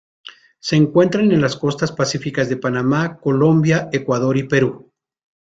[0.59, 4.91] Se encuentran en las costas pacíficas de Panamá, Colombia, Ecuador y Perú.